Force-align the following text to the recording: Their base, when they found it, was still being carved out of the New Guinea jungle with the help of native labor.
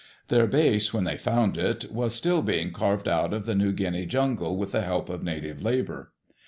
Their 0.29 0.47
base, 0.47 0.91
when 0.95 1.03
they 1.03 1.15
found 1.15 1.59
it, 1.59 1.91
was 1.91 2.15
still 2.15 2.41
being 2.41 2.73
carved 2.73 3.07
out 3.07 3.33
of 3.33 3.45
the 3.45 3.53
New 3.53 3.71
Guinea 3.71 4.07
jungle 4.07 4.57
with 4.57 4.71
the 4.71 4.81
help 4.81 5.09
of 5.09 5.21
native 5.23 5.61
labor. 5.61 6.11